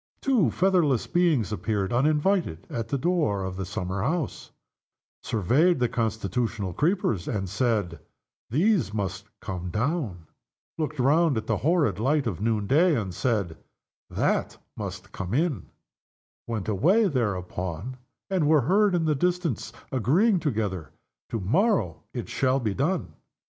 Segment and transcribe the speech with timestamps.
[0.19, 4.49] Two featherless beings appeared, uninvited, at the door of the summer house,
[5.21, 7.99] surveyed the constitutional creepers, and said,
[8.49, 10.25] "These must come down"
[10.79, 13.59] looked around at the horrid light of noonday, and said,
[14.09, 15.69] "That must come in"
[16.47, 17.97] went away, thereupon,
[18.27, 20.89] and were heard, in the distance, agreeing together,
[21.29, 23.13] "To morrow it shall be done."